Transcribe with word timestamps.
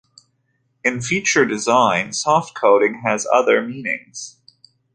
In 0.83 0.99
feature 0.99 1.45
design, 1.45 2.07
softcoding 2.09 3.03
has 3.03 3.27
other 3.31 3.61
meanings. 3.61 4.37